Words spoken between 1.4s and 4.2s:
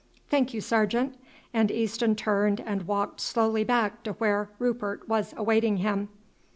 and Easton turned and walked slowly back to